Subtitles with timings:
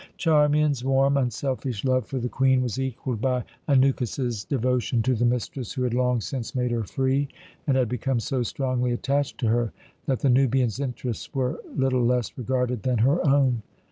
[0.17, 5.73] Charmian's warm, unselfish love for the Queen was equalled by Anukis's devotion to the mistress
[5.73, 7.27] who had long since made her free,
[7.67, 9.71] and had become so strongly attached to her
[10.07, 13.61] that the Nubian's interests were little less regarded than her own.